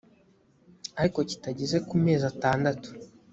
ariko 0.99 1.19
kitageze 1.29 1.77
ku 1.87 1.93
mezi 2.03 2.23
atandatu 2.31 2.89